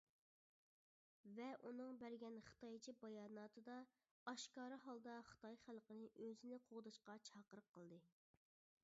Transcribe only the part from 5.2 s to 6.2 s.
خىتاي خەلقىنى